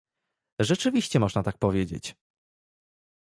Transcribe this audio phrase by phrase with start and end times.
[0.59, 2.15] Rzeczywiście można tak powiedzieć!